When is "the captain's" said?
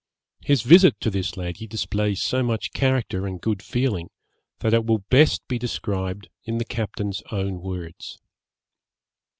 6.57-7.21